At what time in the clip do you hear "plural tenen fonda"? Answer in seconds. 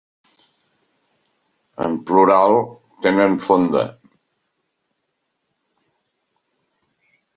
2.07-3.83